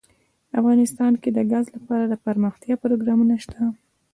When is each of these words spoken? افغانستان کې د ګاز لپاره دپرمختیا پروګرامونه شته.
افغانستان 0.59 1.13
کې 1.21 1.29
د 1.33 1.39
ګاز 1.51 1.65
لپاره 1.75 2.03
دپرمختیا 2.07 2.75
پروګرامونه 2.83 3.35
شته. 3.43 3.61